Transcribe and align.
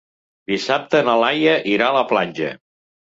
Dissabte 0.51 1.01
na 1.09 1.13
Laia 1.23 1.53
irà 1.73 1.91
a 1.91 1.95
la 1.97 2.01
platja. 2.13 2.49